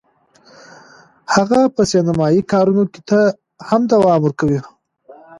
[1.35, 3.19] هغه به سینمایي کارونو ته
[3.67, 4.59] هم دوام ورکوي